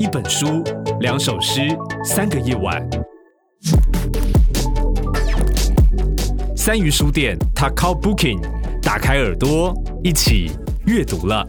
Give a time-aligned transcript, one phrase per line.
[0.00, 0.62] 一本书，
[1.00, 1.60] 两首诗，
[2.04, 2.84] 三个夜晚。
[6.56, 8.40] 三鱼书店，Takao Booking，
[8.82, 9.72] 打开耳朵，
[10.02, 10.50] 一起
[10.86, 11.46] 阅读了。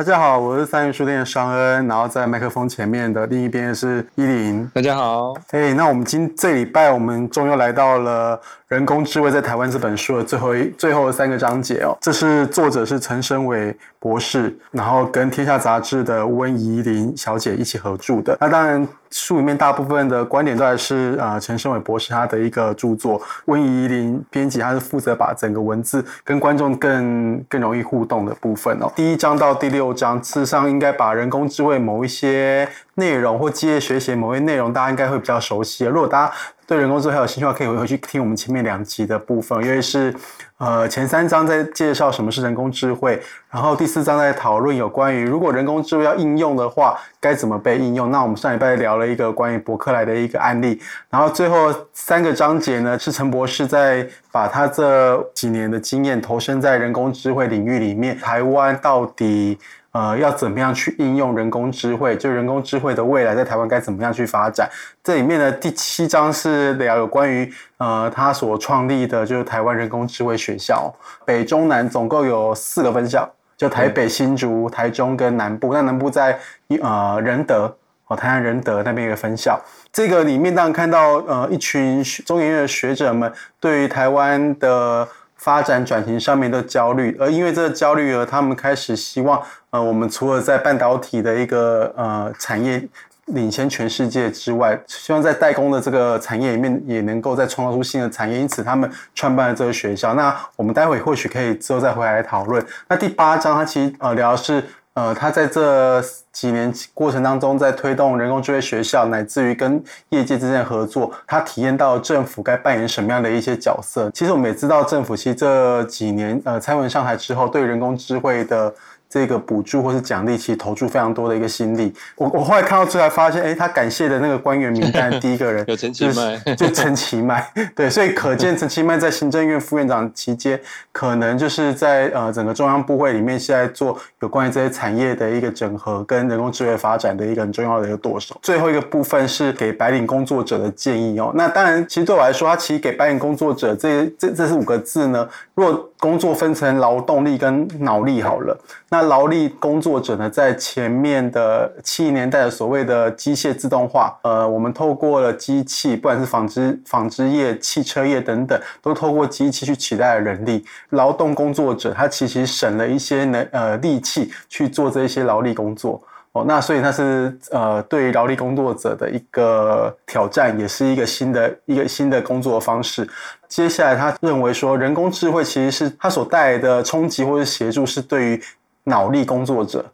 [0.00, 4.66] 大家好，我是三元书店的商恩，然后在麦克风前面的另一边是依林。
[4.72, 8.40] 大家好，哎，那我们今这礼拜我们终于来到了。
[8.68, 18.38] 人工智慧在台湾这本书的最后一最后的三个章节哦，这是作者是陈升伟博士，然后跟天下杂志的温怡玲小姐一起合著的。
[18.40, 28.90] 那当然书里面大部分的观点都还是啊陈胜伟博士他的一个著作，温怡林编辑他是负责把整个文字跟观众更更容易互动的部分哦。
[28.94, 35.84] 第一章到第六章，事实上应该把人工智慧某一些内容或机械学习某一些内容，大家应该会比较熟悉。
[35.84, 36.32] 如果大家
[36.70, 40.14] 对人工智慧还有兴趣的话，可以回去听我们前面两集的部分，因为是
[40.58, 48.12] 呃前三章在介绍什么是人工智慧，然后第四章在讨论有关于如果人工智慧要应用的话，该怎么被应用。
[48.12, 59.58] 那我们上礼拜聊了一个关于伯克莱的一个案例，然后最后三个章节呢，是陈博士在把他这几年的经验投身在人工智慧领域里面，台湾到底。
[59.92, 62.16] 呃，要怎么样去应用人工智慧？
[62.16, 64.70] 就人工智慧的未来在台湾该怎么样去发展？
[65.02, 75.74] 这里面的第七章是聊有关于呃他所创立的，就是台湾人工智慧学校，北中南总共有四个分校，就台北、新竹、台中跟南部。
[75.74, 76.38] 那南部在
[76.80, 79.60] 呃仁德哦，台南仁德那边一个分校。
[79.92, 85.08] 这个里面当然看到呃一群中研院的学者们对于台湾的。
[85.40, 92.86] 发展转型上面的焦虑，而因为这个焦虑而他们开始希望，呃，我们除了在半导体的一个呃产业
[93.26, 100.12] 领先全世界之外，希望在代工的这个产业里面也能够再创造出新的产业，因此他们创办了这个学校。
[100.12, 102.62] 那我们待会或许可以之后再回来讨论。
[102.88, 104.62] 那第八章它其实呃聊的是。
[105.00, 114.10] 呃，他在这几年过程当中，在推动人工智慧学校，乃至于跟业界之间的合作，他体验到政府该扮演什么样的一些角色。
[114.12, 118.74] 其实我们也知道，政府其实这几年，呃，蔡文上台之后，对人工智慧的。
[119.10, 121.92] 这个补助或是奖励，其实投注非常多的一个心力。
[122.14, 127.44] 我我后来看到出来发现，哎，他感谢的那个官员名单第一个人有陈其迈，就陈其迈。
[127.74, 130.60] 对，所以可见陈其迈在行政院副院长期间，
[130.92, 138.38] 可能就是在呃整个中央部会里面，是在做有关于这些产业的一个整合跟人工智慧发展的一个很重要的一个舵手。
[138.40, 141.32] 最后一个部分是给白领工作者的建议哦。
[141.34, 145.28] 那当然，其实对我来说，他其实给白领工作者这这这是五个字呢。
[145.60, 160.64] 若工作分成劳动力跟脑力好了，那劳力工作者呢，在前面的七零年代的所谓的机械自动化，呃，我们透过了机器，不管是纺织、纺织业、汽车业等等，都透过机器去取代了人力。
[160.90, 166.02] 劳动工作者他其实省了一些能呃力气去做这些劳力工作。
[166.32, 173.08] 哦，那所以那是呃，对于劳力工作者的一个挑战，也是一个新的一个新的工作方式。
[173.48, 178.42] 接下来，他认为说，人工智慧其实是它所带来的冲击或者协助，是对于
[178.84, 179.84] 脑力工作者。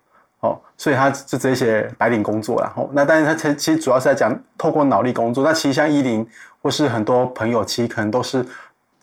[0.40, 5.42] 哦，所以他就这些白领工作，然后那但是他其其实主要是在讲透过脑力工作。
[5.42, 6.28] 那其实像依林
[6.60, 8.44] 或是很多朋友，其实可能都是。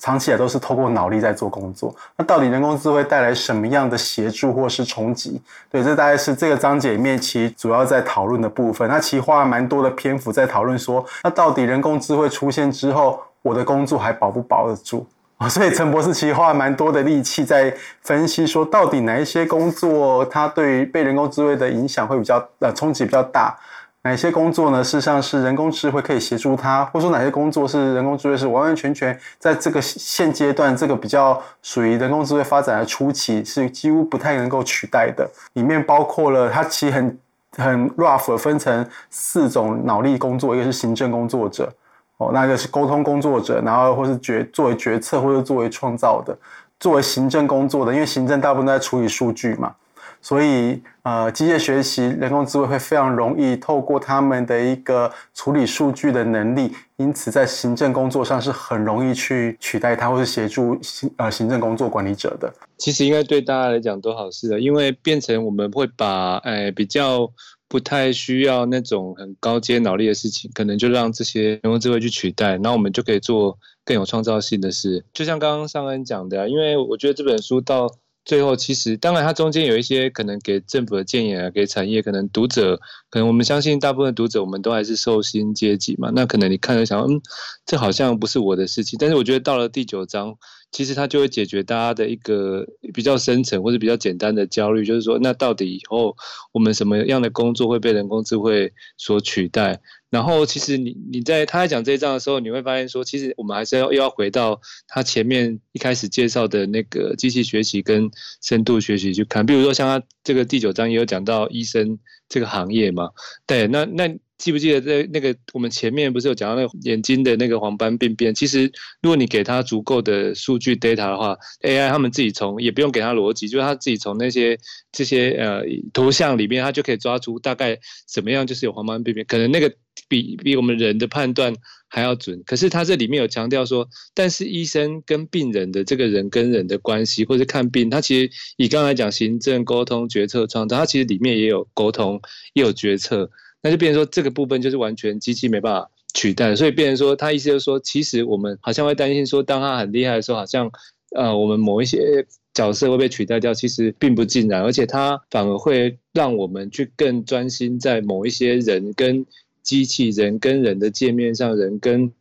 [0.03, 5.41] 长期以来都是透过脑力在做工作，那到底人工智慧带来什么样的协助或是冲击？
[5.71, 8.85] 对，这大概是这个章节里面其实主要在讨论的部分。
[8.89, 15.05] 那其实花了蛮多的篇幅在讨论说，那到底人工智慧出现之后，我的工作还保不保得住？
[15.49, 23.57] 所以陈博士其实花了蛮多的力气在分析说，到底哪一些工作它对于被人工智慧的影响会比较呃冲击比较大。
[24.05, 24.83] 哪些工作呢？
[24.83, 35.25] 事实上是人工智慧可以协助他，或者说哪些工作是人工智慧是完完全全在这个现阶段这个比较属于人工智慧发展的初期，是几乎不太能够取代的。
[35.53, 37.17] 里面包括了它其实很
[37.55, 41.71] 很 rough 分成四种脑力工作，一个是行政工作者，
[42.17, 46.37] 哦，那个是沟通工作者，然后或是决作为决策或者作为创造的，
[46.77, 49.73] 作为行政工作的，因为行政大部分都在处理数据嘛。
[50.23, 62.53] 所以，呃，机械学习、人工智慧会非常容易透过他们的一个处理数据的能力，因此在行政工作上是很容易去取代它，或是协助行呃行政工作管理者的。
[62.77, 67.29] 其实应该对大家来讲都好事的，因为变成我们会把，哎，比较
[67.67, 75.03] 不太需要那种很高阶脑力的事情，可能就让这些人工智慧去取代，然后我们就可以做更有创造性的事。
[75.11, 77.89] 就像刚刚尚恩讲的，因为我觉得这本书到。
[78.25, 82.79] 最后，其实当然，它中间有一些可能给政府的建议啊，给产业，可能读者，
[83.09, 86.09] 可能我们相信大部分读者，我们都还是受薪阶级嘛。
[86.15, 87.21] 那可能你看了想，嗯，
[87.65, 88.97] 这好像不是我的事情。
[88.97, 90.37] 但是我觉得到了第九章，
[90.73, 96.17] 其实它就会解决大家的一个比较深层或者比较简单的焦虑，就是说，那到底以后
[96.51, 99.79] 我们什么样的工作会被人工智慧所取代？
[100.09, 108.09] 然后，其实你你在他在讲这一章的时候，你会发现说，其实我们还是要又要回到他前面一开始介绍的那个机器学习跟
[108.41, 109.45] 深度学习去看。
[109.45, 111.97] 比如说，像他这个第九章也有讲到医生
[112.27, 113.11] 这个行业嘛，
[113.47, 114.17] 对，那那。
[114.43, 118.35] 记不记得在那个我们前面不是有讲到那个眼睛的那个黄斑病变？
[118.35, 118.69] 其实
[119.01, 124.59] 如果你给他足够的数据 data 的话，AI 他们自己从也不用给他逻辑，就是他自己从那些
[124.91, 125.63] 这些呃
[125.93, 129.73] 图像里面，他就可以抓出大概怎么样就是有黄斑病变，可能那个
[130.09, 131.55] 比比我们人的判断
[131.87, 132.43] 还要准。
[132.45, 142.19] 可是他这里面有强调说，但是医生跟病人的这个人跟人的关系，或者看病，他其实以刚才讲行政沟通、决策、创造，他其实里面也有沟通，
[142.51, 143.31] 也有决策。
[143.63, 150.69] 那就变成说，这个部分就是完全机器没办法取代，所以变成说，他意思就是说，其实我们好像会担心说，当他很厉害的时候，好像
[151.15, 159.25] 呃，我们某一些角色会被取代掉，其实并不尽然，而且他反而会让我们去更专心在某一些人跟
[159.63, 162.11] 机器人跟人的界面上，人跟。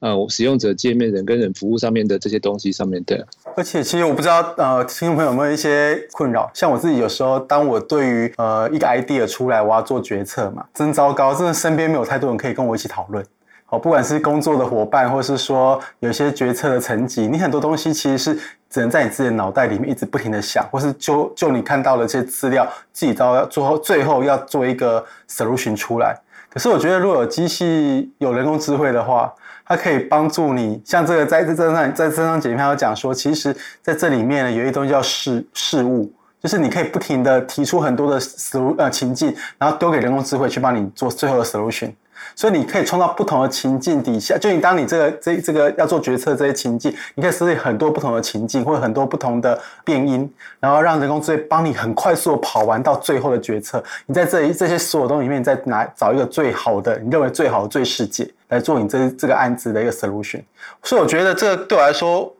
[0.00, 3.26] 呃，使用者界面、人跟人服务上面的这些东西上面的，
[3.56, 6.50] 而且其实我不知道，呃，听众朋友有没有一些困扰？
[6.52, 13.24] 像我自己有时候，当我对于呃一个 idea 出来，我要做决策嘛，真糟糕，真的身边没有太多人可以跟我一起讨论。
[13.64, 18.34] 好，不管是工作的伙伴，或是说有些决策的层级，你很多东西其实是
[18.68, 26.14] 只能在你自己的脑袋里面一直不停的想，或是就就你看到的这些资料，自己到要最后最后要做一个 solution 出来。
[26.56, 29.30] 可是我觉得，如果有机器有人工智慧的话，
[29.66, 36.10] 它可以帮助你，像这个在这这上在这张简报有讲说，其实在这里面呢，有一东西叫事事物，
[36.42, 41.92] 就是你可以不停的提出很多的 solution 呃情境，然后丢给人工智慧去帮你做最后的 solution。
[42.34, 50.30] 所以你可以创造不同的情境底下，就你当你这个这这个要做决策这些情境，你可以设计很多不同的情境，或者很多不同的变因，
[50.60, 53.82] 然后让人工智慧帮你很快速的跑完到最后的决策。
[54.06, 60.42] 你在这这些所有东西里面，再拿找一个最好的，你认为最好的最适解来做你这这个案子的一个 solution。
[60.82, 62.32] 所以我觉得这个对我来说，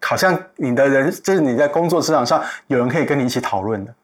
[0.00, 3.94] 好像你的人就是你在工作职场上有人可以跟你一起讨论的。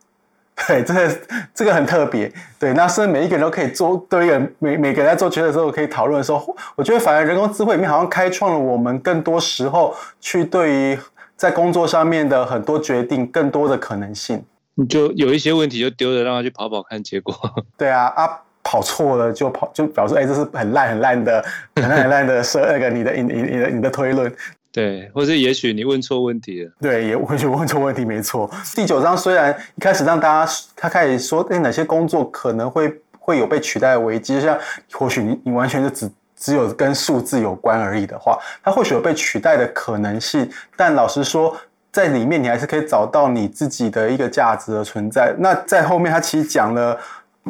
[0.66, 1.18] 对，这个
[1.54, 2.32] 这个很特别。
[2.58, 10.98] 对，那是每一个人都可以做，对一个每每个人在做决策的时候可以讨论的时候，我觉得反而人工智慧里面好像开创了我们更多时候去对于
[11.36, 14.42] 在工作上面的很多决定更多的可能性。
[14.74, 17.34] 你就有一些问题就丢了，让他去跑跑看结果。
[17.76, 18.28] 对啊，啊，
[18.62, 21.44] 跑错了就跑，就表示哎，这是很烂很烂的、
[21.76, 24.34] 很烂很烂的设那个你的你你你的你的推论。
[24.76, 26.70] 对，或者也许你问错问题了。
[26.82, 28.50] 对，也或许问错问题，没错。
[28.74, 34.58] 第九章虽然一开始让大家他开始说，哎，哪些工作可能会会有被取代的危机，像
[34.92, 40.46] 或许你你完全就只只有跟数字有关而已的话，它或许有被取代的可能性。
[40.76, 41.56] 但老实说，
[41.90, 45.34] 在里面你还是可以找到你自己的一个价值的存在。
[45.38, 47.00] 那在后面他其实讲了。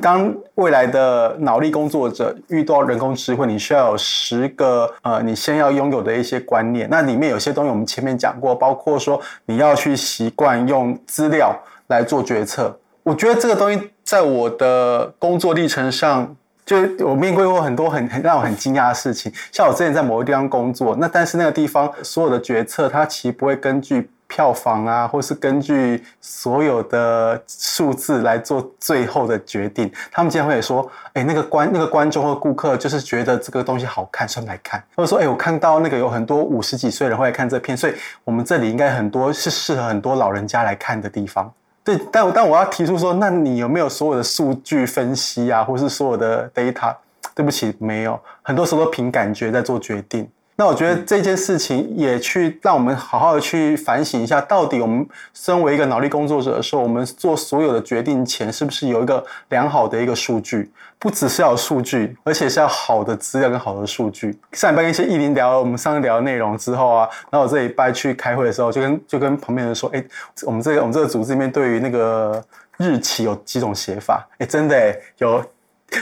[0.03, 6.87] 当未来的脑力工作者遇到人工智慧，你需要有十个呃，你先要拥有的一些观念。
[6.91, 11.59] 那里面有些东西我们前面讲过，包括说你要去习惯用资料
[11.89, 12.79] 来做决策。
[13.03, 16.77] 我觉得这个东西在我的工作历程上，就
[17.07, 19.33] 我面对过很多很很让我很惊讶的事情。
[19.51, 24.11] 像我之前在某个地方工作，那但是那个地方所有的决策，它其实不会根据。
[24.29, 29.91] 票房啊，或是根据所有的数字来做最后的决定。
[30.11, 41.53] 他们经常会说：“哎，那个观那个观众或顾客就是觉得这个东西好看，所以来看。”或者说：“哎，我看到那个有很多五十几岁人会来看这片，所以我们这里应该很多是适合很多老人家来看的地方。”
[41.85, 46.95] 对，但但我要提出说，那你有没有所有的数据分析啊，或是所有的 data？
[47.35, 50.27] 对不起，没有，很多时候都凭感觉在做决定。
[50.59, 60.71] 那我觉得这件事情也去让我们好好的去反省一下，到底我们身为一个脑力工作者的时候，我们做所有的决定前，是不是有一个良好的一个数据？
[60.99, 64.35] 不只是要有数据，而且是要好的资料跟好的数据。
[64.53, 70.03] 上礼拜跟一些艺林聊了我们上次聊的内容之后啊，然后我这礼拜去开会的时候，就跟就跟旁边人说，哎，
[70.45, 72.43] 我们这个我们这个组织里面对于那个
[72.79, 74.27] 日期有几种写法？
[74.39, 75.45] 哎，真的哎有。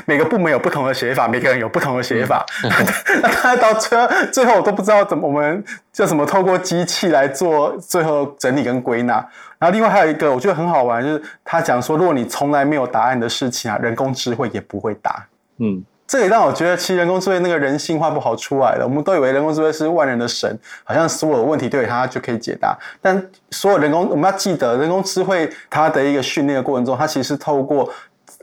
[0.06, 2.44] 每个部门有不同的写法，每个人有不同的写法。
[3.22, 9.14] 那他到最后，最后我都不知道怎么我们叫什么，透过机器来做最后整理跟归纳。
[9.58, 15.26] 然后另外还有一个我觉得很好玩，就是他讲说，如果你从来没有答案的事情啊，人工智慧也不会答。
[15.58, 18.84] 嗯，这也让我觉得，其实人工智慧那个人性化不好出来了。
[18.84, 22.76] 我们都以为人工智慧是万人的神，好像所有的问题对它就可以解答。
[23.00, 27.88] 但所有人工，我们要记得，人工智慧它的一个训练的过程中，它其实是透过。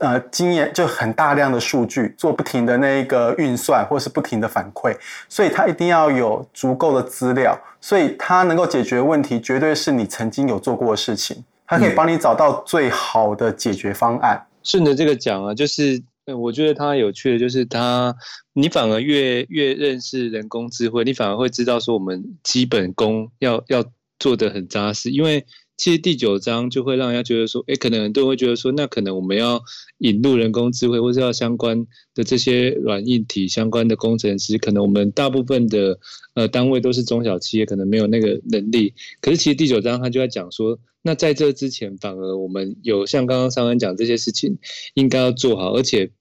[0.02, 4.94] 呃经验就很大量的数据，做不停的那个运算，或是不停的反馈，
[5.28, 14.46] 所以它一定要有足够的资料，所以它能够解决问题，绝对是你曾经有做过的事情，它可以帮你找到最好的解决方案。
[14.62, 16.02] 顺着这个讲啊，就是。
[16.38, 18.14] 我觉得它有趣的就是它，
[18.52, 23.84] 你反而越越认识人工智慧，你反而会知道说我们基本功要要
[24.20, 25.44] 做得很扎实，因为
[25.82, 29.60] 其实第九章就会让人家觉得说，诶，可能很多人会觉得说，那可能我们要
[29.98, 31.84] 引入人工智慧，或是要相关
[32.14, 35.98] 的这些软硬体相关的工程师，可能我们大部分的
[36.34, 38.94] 呃单位都是中小企业，可能没有那个能力。
[39.20, 40.78] 可是其实第九章他就在讲说。
[41.04, 44.58] 那在这之前，反而我们有像刚刚尚恩讲这些事情，
[44.94, 46.12] 应该要做好，而且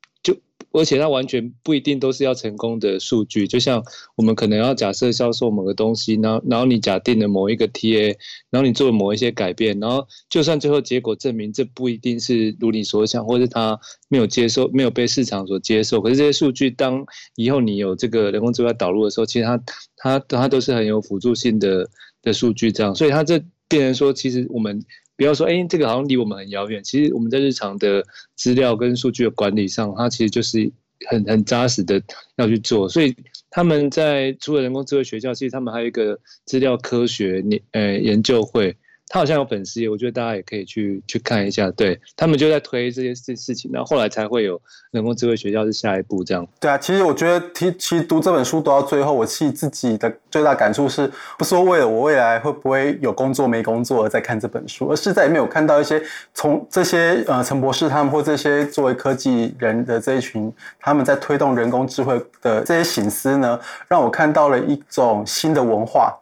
[0.71, 3.47] 而且它完全不一定都是要成功的数据。
[3.47, 3.83] 就像
[4.15, 8.15] 我们可能要假设销售某个东西，然后然后你假定了某一个 TA，
[8.49, 19.63] 然后你做了某一些改变，然后就算最后结果证明这不一定是如你所想，或是它没有接受，没有被市场所接受，可是这些数据当以后你有这个人工智能导入的时候，其实它
[19.97, 21.89] 它它都是很有辅助性的
[22.21, 23.43] 的数据，这样，所以它这。
[23.71, 24.83] 变成说，其实我们
[25.21, 26.83] 不要说，哎，这个好像离我们很遥远。
[26.83, 28.03] 其实我们在日常的
[28.35, 30.71] 资料跟数据的管理上，它其实就是
[31.11, 32.01] 很很扎实的
[32.37, 32.89] 要去做。
[32.89, 33.15] 所以
[33.51, 38.75] 他们在除了人工智慧学校，其实他们还有一个资料科学研呃研究会。
[39.11, 41.69] 他好像有粉丝，我觉得大家也可以去去看一下。
[41.71, 44.57] 对，他们就在推这些事事情，然后后来才会有
[44.91, 46.47] 人工智慧学校是下一步这样。
[46.61, 56.01] 对啊，其实我觉得，其其实读这本书读到最后，我其实自己的最大感触是，不说为了我未来会不会有工作没工作而在看这本书，而是在里面有看到一些
[56.33, 60.49] 从这些呃陈博士他们或这些作为科技人的这一群，
[60.79, 66.17] 他们在推动人工智慧的这些醒思呢，让我看到了一种新的文化。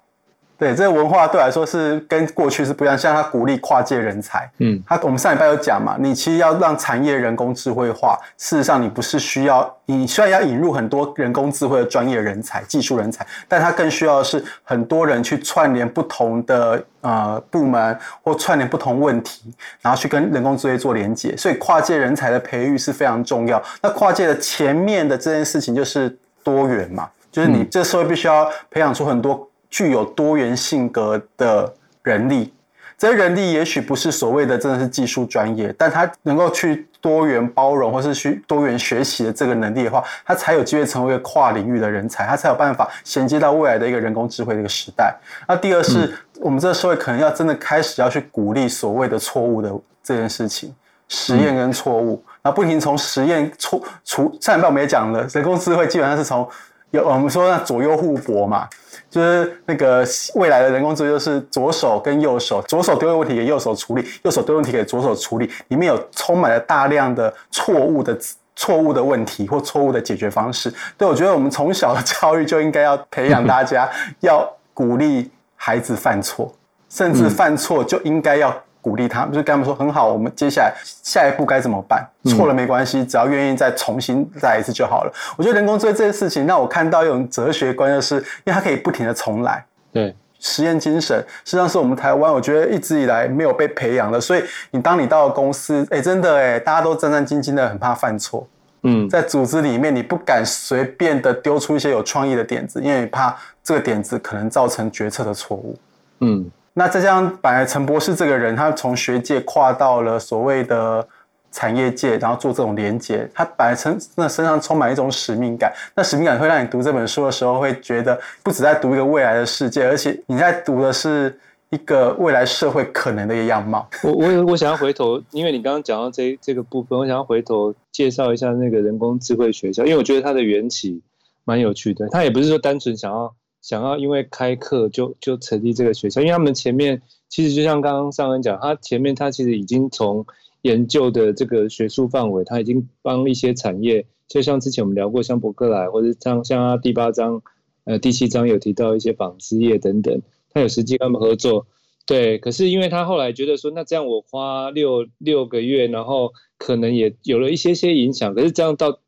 [0.60, 23.63] 对，这个文化对我来说是跟过去是不一样，像他鼓励跨界人才，嗯，他我们上礼拜有讲嘛，你其实要让产业人工智慧化，事实上你不是需要，你虽然要引入很多人工智慧的专业人才、技术人才，但他更需要的是很多人去串联不同的呃部门或串联不同问题，然后去跟人工智慧做连接，所以跨界人才的培育是非常重要。
[23.82, 26.13] 那跨界的前面的这件事情就是
[26.44, 29.49] 多元嘛，就是你这社会必须要培养出很多。
[29.70, 31.74] 具有多元性格的
[32.04, 32.54] 人力，
[32.98, 45.16] 这些人力也许不是所谓的真的是技术专业，但他能够去多元包容或是去多元学习的这个能力的话，他才有机会成为一个跨领域的人才，他才有办法衔接到未来的一个人工智慧的一个时代。
[45.48, 49.72] 那第二是我们这个社会可能要真的开始要去鼓励所谓的错误的
[50.04, 50.76] 这件事情，
[51.08, 54.38] 实验跟错误，然后不停从实验错除。
[54.42, 56.46] 上半段我们也讲了，人工智慧基本上是从
[56.91, 58.67] 有我们说那左右互搏嘛。
[59.10, 60.05] 就是那个
[60.36, 68.15] 未来的人工智能，就是左手跟右手，左手丢问题给右手处理，右手丢问题给左手处理，里面有充满了大量的错误的
[68.55, 70.72] 错误的问题或错误的解决方式。
[70.96, 73.89] 对，我觉得我们从小的教育就应该要培养大家，
[74.22, 76.53] 要鼓励孩子犯错，
[76.88, 78.55] 甚至犯错就应该要。
[78.81, 82.07] 鼓励他们，就是跟他们说很好，我们接下来下一步该怎么办？
[82.25, 85.12] 错了没关系，只要愿意再重新再一次就好了。
[85.38, 89.65] 我觉得人工智慧这件事情让我看到一种哲学观，就是因为它可以不停的重来。
[89.91, 94.21] 对，实验精神实际上是我们台湾我觉得一直以来没有被培养的。
[94.21, 98.48] 所以你当你到了公司，哎，真的哎，大家都战战兢兢的，很怕犯错。
[98.83, 105.77] 嗯，在组织里面，你不敢随便的丢出一些有创意的点子，因为你怕这个点子可能造成决策的错误。
[106.21, 106.50] 嗯。
[106.79, 111.05] 那再加上本来陈博士这个人，他从学界跨到了所谓的
[111.51, 115.74] 产业界，然后做这种连接，他本来身那身上充满一种使命感。
[115.93, 121.38] 那使命感会让你读这本书的时候，会觉得不只在读一个未来的世界，而且你在读的是
[121.69, 123.86] 一个未来社会可能的一个样貌。
[124.01, 131.01] 我我我想要回头，因为你刚刚讲到这这个部分，我想要回头介绍一下那个人工智慧学校，因为我觉得它的缘起
[131.43, 132.07] 蛮有趣的。
[132.07, 133.36] 它也不是说单纯想要。
[133.62, 140.25] 想要因为开课就就成立这个学校，因为他们前面其实就像刚刚尚恩讲，他前面他其实已经从
[140.62, 147.42] 研究的这个学术范围，他已经帮一些产业，就像之前我们聊过像伯克莱，或者像像他第八章、
[147.84, 151.68] 呃第七章有提到一些纺织业等等，他有实际跟他们合作。
[152.06, 159.00] 对，可是因为他后来觉得说，那这样我花六六个月，然后可能也有了一些些影响，可是这样到。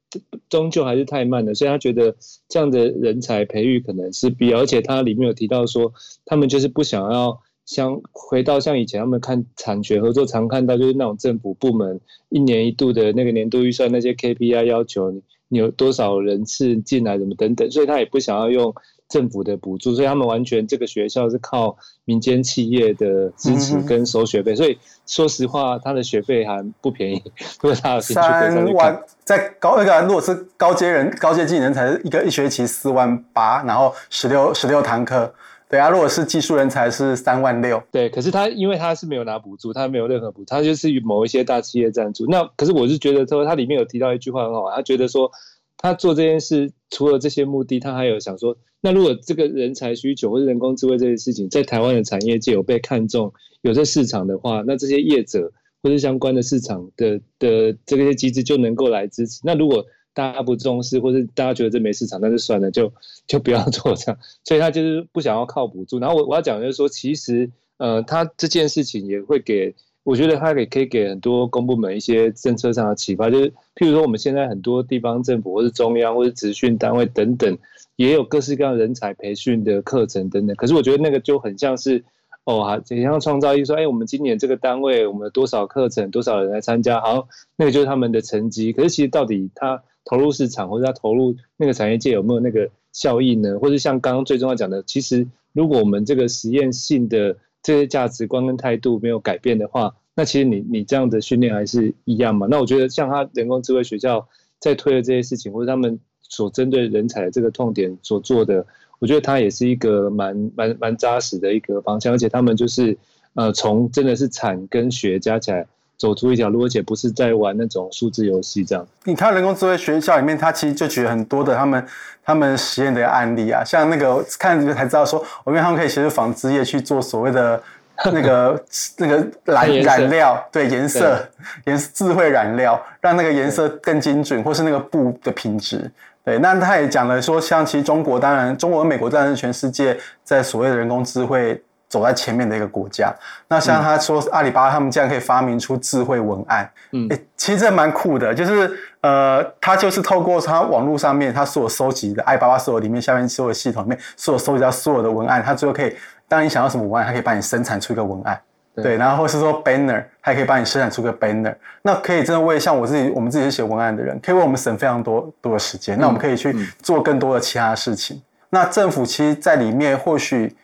[0.50, 2.16] 终究还是太慢了，所以他觉得
[2.50, 5.94] 这样的人才培育可能是必要，而且他里面有提到说，
[6.26, 18.74] 他们就是不想要像回到像以前他们看产学合作常看到就是那种政府部门一年一度的那个年度预算那些 KPI 要求你你有多少人次进来怎么等等，所以他也不想要用
[19.12, 27.22] 政府的补助，所以他们完全这个学校是靠民间企业的支持跟收学费，嗯、所以说实话，他的学费还不便宜。
[27.62, 35.34] 如果他有兴趣，三万在高那个，如果是高阶人、高阶技能才是一个一学期四万八，然后十六十六堂课。
[35.70, 37.82] 对啊，如果是技术人才是三万六。
[37.92, 42.26] 对，可是他因为他是没有拿补助，他没有任何补助，他就是与某一些大企业赞助。
[42.28, 45.32] 那可是我是觉得说，他里面有提到一句话很好，他觉得说
[45.78, 55.52] 他做这件事除了这些目的，他还有想说，那如果这个人才需求或者人工智慧这些事情在台湾的产业界有被看中，有这市场的话，那这些业者
[55.84, 59.40] 或者相关的市场的的这些机制就能够来支持。
[59.44, 62.92] 那如果大家不重视，或是大家觉得这没市场，那就算了，就
[63.28, 64.20] 就不要做这样。
[64.44, 66.00] 所以他就是不想要靠补助。
[66.00, 69.74] 然后我我要讲的就是说，其实呃，他这件事情也会给，
[70.04, 73.30] 我觉得他也可以给很多公部门一些政策上的启发。
[73.30, 77.58] 就是譬如说，我们现在很多地方政府，或是中央，或是职训单位等等，
[78.02, 80.56] 也有各式各样人才培训的课程等等。
[80.56, 82.04] 可是我觉得那个就很像是
[82.44, 88.74] 哦，好像创造一说，哎，我们今年这个单位，我们多少课程，多少人来参加，好，那个就是他们的成绩。
[88.74, 89.84] 可是其实到底他。
[90.04, 93.60] 投入市场，或者他投入那个产业界有没有那个效益呢？
[93.60, 102.48] 或者像刚刚最重要讲的，其实如果我们这个实验性的这些价值观跟态度没有改变的话，那其实你你这样的训练还是一样嘛？
[102.50, 104.28] 那我觉得像他人工智慧学校
[104.60, 106.00] 在推的这些事情，或者他们
[106.32, 108.66] 所针对人才的这个痛点所做的，
[108.98, 112.98] 我觉得它也是一个蛮蛮蛮扎实的一个方向，而且他们就是
[113.36, 115.64] 呃从真的是产跟学加起来。
[116.02, 118.84] 走出一条路，而且不是在玩那种数字游戏这样。
[119.04, 121.86] 你看人工智慧学校里面，他其实就举了很多的他们
[122.24, 127.62] 他们实验的案例啊，像那个看这个才知道说，我跟他们可以协助纺织业去做所谓的
[128.06, 128.66] 那个
[128.98, 131.24] 那个染染料，对颜色
[131.68, 135.92] 颜色智慧染料，让那个颜色更精准，或是那个布的品质。
[136.24, 141.64] 对，那他也讲了说，像其实中国当然，中国和美国当然是全世界在所谓的人工智慧。
[141.92, 143.14] 走在前面的一个国家，
[143.50, 155.94] 那像他说阿里巴巴他们竟然可以发明出智慧文案，嗯，欸、其实这蛮酷的，就是呃，他就是透过他网络上面他所有收集的阿里巴巴所有里面下面所有系统里面所有收集到所有的文案，他最后可以，
[156.30, 158.40] 当你想要什么文案，他可以帮你生产出一个文案，
[158.76, 168.18] 对，对，然后或是说 banner，还可以帮你生产出个 banner，那可以真的为像我自己，我们自己是写文案的人，可以为我们省非常多多的时间，那我们可以去做更多的其他的事情。
[168.18, 170.56] 嗯嗯、那政府其实在里面或许。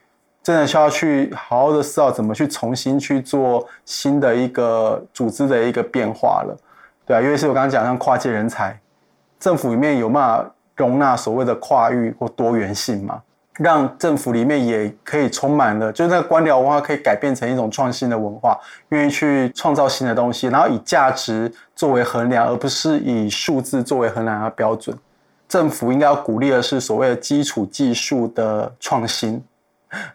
[0.43, 6.57] 真的需要去好好的思考怎么去重新去做新的一个组织的一个变化了，
[7.05, 8.79] 对啊，因为是我刚刚讲像跨界人才，
[9.41, 13.21] 政府里面有办法容纳所谓的跨域或多元性嘛，
[13.57, 18.57] 让政府里面也可以充满了，就是那个官僚文化可以改变成一种创新的文化，
[18.89, 24.97] 愿意去创造新的东西，然后以价值作为衡量，而不是以数字作为衡量的标准。
[25.47, 29.43] 政府应该要鼓励的是所谓的基础技术的创新。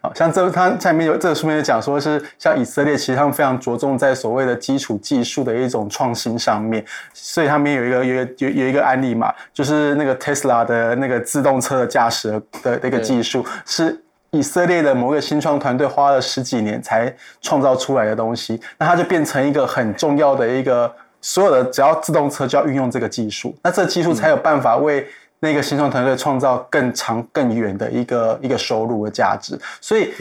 [0.01, 12.31] 好像这它下面有这个书面就讲说是像以色列，其实他们非常着重在所谓的基础技术的一种创新上面，所以他们有一个有有有一个案例嘛，就是那个 Tesla 的那个自动车的驾驶
[12.61, 25.07] 的的一个技术，是以色列的某个新创团队花了十几年才创造出来的东西，那它就变成一个很重要的一个所有的只要自动车就要运用这个技术，那这个技术才有办法为。
[25.43, 30.13] 那个新创团队创造更长、更远的一个一个收入的价值，所以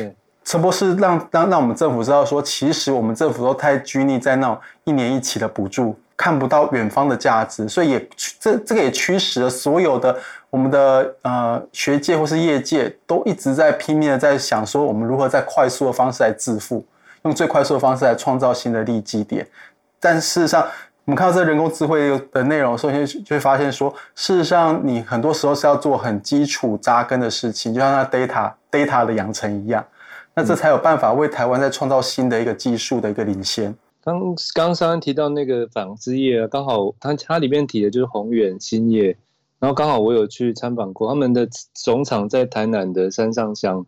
[0.44, 8.08] 陈博士让让让我们政府知道说，其实我们政府都太拘泥在那种一年一期的补助，看不到远方的价值，所以也
[8.40, 10.18] 这这个也驱使了所有的
[10.50, 16.84] 我们的呃学界或是业界都一直在拼命的在想说，我们如何在快速的方式来致富，
[17.22, 19.46] 用最快速的方式来创造新的利基点，
[20.00, 20.66] 但事实上。
[21.04, 29.84] 我们看到这人工智慧的内容，首先就会发现说，事实上你很多时候是要做很基础扎根的事情，就像那 data data 的养成一样，
[30.34, 33.74] 那这才有办法为台湾再创造新的一个技术的一个领先。
[34.04, 39.16] 刚刚刚提到那个纺织业，刚好它它里面提的就是宏远兴业，
[39.58, 43.84] 然后刚好我有去参访过他们的总厂在台南的山上乡，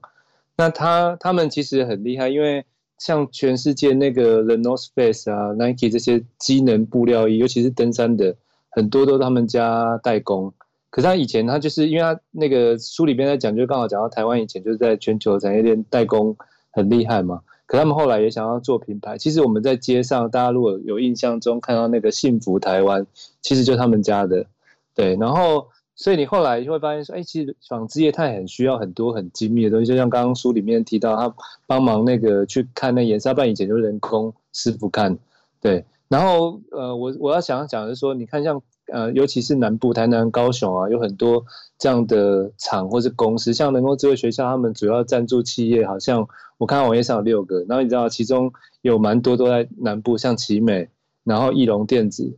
[0.57, 2.65] 那他他们其实很厉害，因为。
[2.99, 8.37] 像全世界那个 The North Face 啊、Nike 这些机能布料衣，尤其是登山的，
[8.71, 10.53] 很多都是他们家代工。
[10.91, 16.37] 可是他以前他就是因为他那个书里边在讲，就刚好讲到台湾以前就是在全球产业链代工
[16.71, 17.41] 很厉害嘛。
[17.67, 19.19] 可他们后来也想要做品牌。
[19.19, 23.07] 其实我们在街上，大家如果有印象中看到那个幸福台湾，
[23.43, 24.47] 其实就他们家的。
[24.95, 25.69] 对，然后。
[25.97, 31.35] 所以你后来就会发现说，哎，其实纺织业它很需要很多很精密的东西，就像刚刚书里面提到，他
[31.67, 35.17] 帮忙那个去看那颜色，不然以前就是人工师傅看，
[35.61, 35.85] 对。
[36.09, 38.61] 然后呃，我我要想讲的是说，你看像
[38.93, 41.45] 呃，尤其是南部台南、高雄啊，有很多
[41.79, 46.29] 这样的厂或是公司，像人工智慧学校，他们主要赞助企业，好像
[46.59, 48.53] 我看网页上有六个，然后你知道其中
[48.83, 50.89] 有蛮多都在南部，像奇美，
[51.25, 52.37] 然后义隆电子，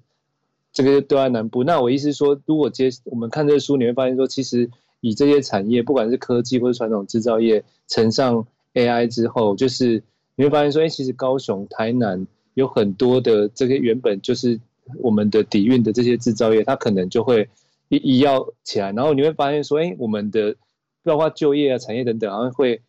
[0.76, 1.64] 这个都在南部。
[1.64, 4.68] 那我意思是说，如果接我们看这个书，你会发现说，其实
[5.00, 10.02] 以这些产业，不管是科技或是传统制造业，乘上 AI 之后，就是
[10.34, 14.60] 你会发现说，哎，其实高雄、台南有很多的这些原本就是。
[15.02, 17.48] 我们的底蕴的这些制造业，它可能就会
[17.88, 20.54] 一一要起来，然后你会发现说，哎，我们的
[21.02, 22.80] 包括就业啊、产业等等，好像会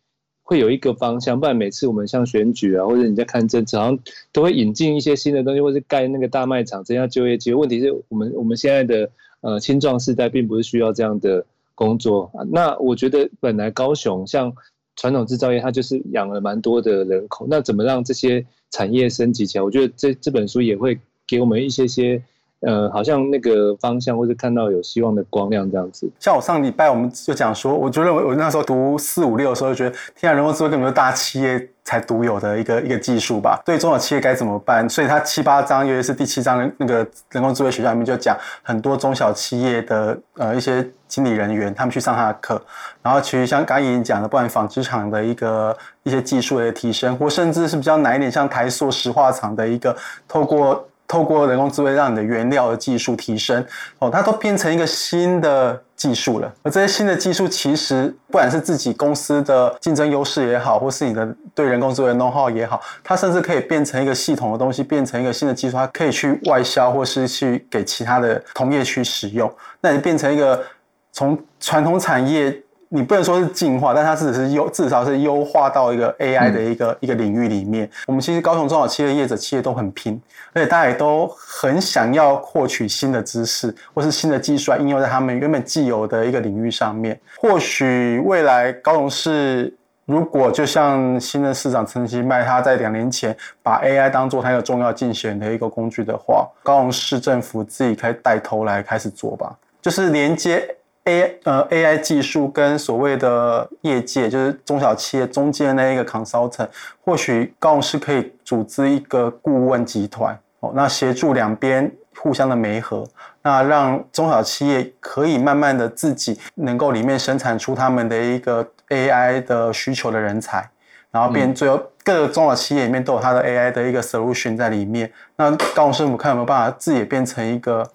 [0.48, 1.38] 会有一个方向。
[1.38, 3.98] 不然每次我们像选举啊，或者你在看政策，好像
[4.32, 7.60] 都会引进一些新的东西，或是盖那个大卖场增加就业机会。
[7.60, 9.10] 问题是我们我们现在的
[9.42, 12.32] 呃青壮世代并不是需要这样的工作。
[12.50, 14.50] 那我觉得本来高雄像
[14.96, 19.62] 传统制造业，它就是养了蛮多的人口，那怎么让这些产业升级起来？
[19.62, 20.98] 我觉得这这本书也会。
[21.30, 22.22] 给我们一些些，
[22.60, 26.10] 呃，好像那个方向，或者看到有希望的光亮这样子。
[26.18, 33.62] 像我上礼拜我们就讲说，我觉得我那时候读四五六的时候，就觉得天然，人工智慧根本就大企业才独有的一个一个技术吧。
[33.64, 34.88] 对中小企业该怎么办？
[34.88, 42.60] 所以它七八章，尤其是第七章那个人工智慧学校里面就讲很多中小企业的呃一些经理人员，他们去上他的课。
[43.02, 50.84] 然后其实像刚刚已经讲的，不管纺织厂的一个一些技术的提升，或甚至是比较难一点，像台塑石化厂的一个透过。
[51.08, 53.64] 透过人工智慧让你的原料的技术提升，
[53.98, 56.52] 哦，它都变成一个新的技术了。
[56.62, 69.50] 而这些新的技术，其实不管是自己公司的竞争优势也好，或是你的对人工智慧的 know-how 也好，它甚至可以变成一个系统的东西，变成一个新的技术，它可以去外销，或是去给其他的同业去使用。
[69.80, 70.62] 那你变成一个
[71.10, 72.62] 从传统产业。
[72.90, 77.88] 你不能说是进化，但它只是优，至少是优化到一个 AI 的一个、嗯、一个领域里面。
[78.06, 80.20] 我们其实高雄中小企业业者企业都很拼，
[80.54, 87.20] 而且大家也都很想要获取新的知识，或是新的技术来应用在他们原本既有的一个领域上面。
[87.36, 89.74] 或许未来高雄市
[90.06, 100.74] 如果就像新任市长陈其迈他在两年前把 AI 当做他一个重要竞选的一个工具的话，高雄市政府自己可以带头来开始做吧，就是连接。
[101.08, 106.68] A 呃 AI 技术跟所谓的业界，就是中小企业中间的那一个 consultant，
[107.02, 113.08] 或许高雄市可以组织一个顾问集团哦，那协助两边互相的媒合，
[113.40, 120.68] 那让中小企业可以慢慢的自己能够里面生产出他们的一个 AI 的需求的人才，
[121.10, 127.88] 然后变最后各个中小企业里面都有它的 AI 的一个 solution 在里面，那高雄市政府看有没有办法自己也变成一个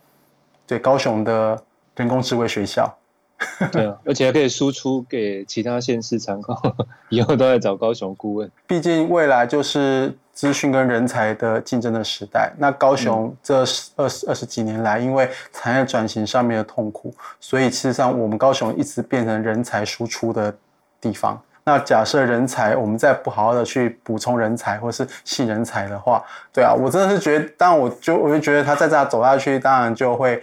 [0.66, 1.62] 对高雄的
[1.96, 2.92] 人工智慧学校。
[3.72, 6.62] 对啊， 而且还可以输出给其他县市参考，
[7.10, 8.50] 以后都在找高雄顾问。
[8.68, 12.52] 毕竟未来就是资讯跟人才的竞争的时代。
[12.58, 20.56] 那高雄这二十二十几年来，因为产业转型上面的痛苦，所以事实上我们高雄一直变成人才输出的
[21.00, 21.40] 地方。
[21.66, 30.42] 那假设人才我们再不好好的去补充人才或是吸人才的话，对啊，我真的是觉得，当然我就我就觉得他再这样走下去，当然就会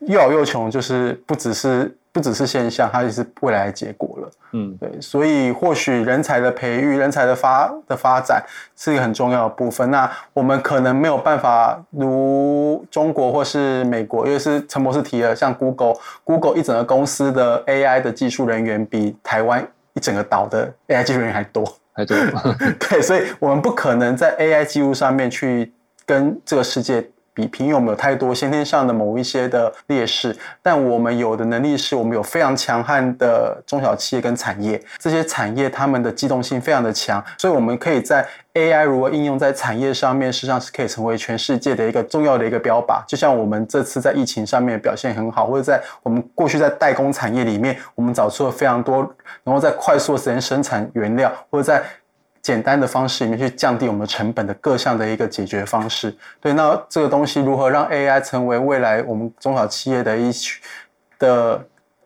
[0.00, 1.96] 又老又穷，就是不只是。
[2.16, 4.30] 不只是现象，它也是未来的结果了。
[4.52, 8.42] 嗯，对，所以或许人才的培育、人才的发的发展
[8.74, 9.90] 是一个很重要的部分。
[9.90, 22.16] 那我们可能没有办法如中国或是美国，因为是陈博士提了，像 Google，Google 一整个公司的 AI 的技术人员比台湾一整个岛的 AI 技术人员还多，还多。
[22.80, 25.70] 对，所以我们不可能在 AI 技术上面去
[26.06, 27.10] 跟这个世界。
[27.36, 43.04] 比拼，因为我们有太多先天上的某一些的劣势，但我们有的能力是我们有非常强悍的中小企业跟产业，这些产业他们的机动性非常的强，所以我们可以在 AI 如何应用在产业上面，实际上是可以成为全世界的一个重要的一个标靶。
[43.06, 49.00] 就像我们这次在疫情上面表现很好，或者在我们过去在代工产业里面，我们找出了非常多，
[49.44, 51.82] 然后在快速时间生产原料，或者在
[52.46, 60.30] 简单的方式里面去降低我们成本的各项的一个解决方式，对，那这个东西如何让 AI 成为未来我们中小企业的一
[61.18, 61.60] 的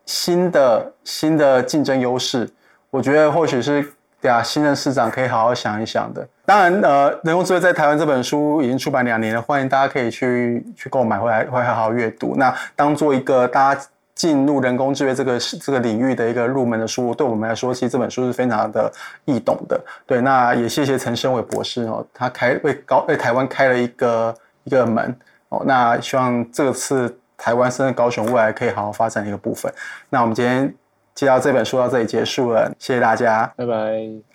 [0.07, 2.49] 新的新的竞争优势？
[2.89, 6.27] 我觉得或许是对啊，新任市长可以好好想一想的。
[6.43, 12.35] 当然，呃，人工智慧在台湾这本书已经出版两年了，欢迎大家可以去去购买回来，会好好阅读。
[12.37, 13.81] 那当做一个大家。
[14.21, 18.91] 进入人工智慧这个这个领域的一个入门的书，对我们来说，其实这本书是非常的
[19.25, 19.81] 易懂的。
[20.05, 25.17] 对，那也谢谢陈生伟博士哦，他开为高为台湾开了一个一个门
[25.49, 25.63] 哦。
[25.65, 29.73] 那希望这次台湾甚至高雄未来可以好好发展的一个部分。
[30.11, 30.71] 那我们今天
[31.15, 33.73] 介绍这本书到这里结束了，谢谢大家，拜拜，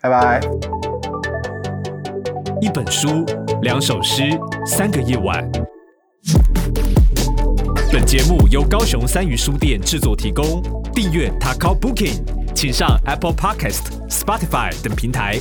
[0.01, 0.41] 拜拜。
[2.61, 3.25] 一本书，
[3.63, 4.25] 两首诗，
[4.67, 5.49] 三个夜晚。
[7.99, 10.63] 本节目由高雄三余书店制作提供。
[10.93, 12.23] 订阅 t a k o Booking，
[12.55, 15.41] 请上 Apple Podcast、Spotify 等平台